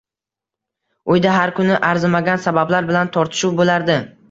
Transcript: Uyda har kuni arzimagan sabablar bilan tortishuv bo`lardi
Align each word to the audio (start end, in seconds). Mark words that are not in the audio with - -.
Uyda 1.15 1.35
har 1.35 1.53
kuni 1.59 1.77
arzimagan 1.91 2.43
sabablar 2.47 2.91
bilan 2.91 3.15
tortishuv 3.21 3.57
bo`lardi 3.63 4.03